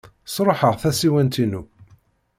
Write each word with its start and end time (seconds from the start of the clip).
Sṛuḥeɣ 0.33 0.73
tasiwant-inu. 0.81 1.61